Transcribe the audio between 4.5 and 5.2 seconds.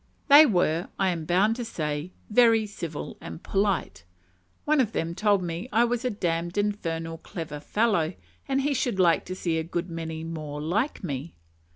one of them